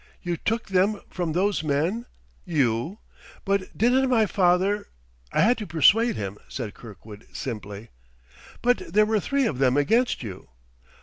[0.23, 2.07] "You took them from those men?
[2.43, 2.97] you!...
[3.45, 4.87] But didn't my father?"
[5.31, 7.89] "I had to persuade him," said Kirkwood simply.
[8.63, 10.49] "But there were three of them against you!"